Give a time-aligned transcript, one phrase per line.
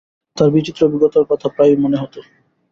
[0.37, 2.15] তাঁর বিচিত্র অভিজ্ঞতার কথা প্রায়ই মনে হত।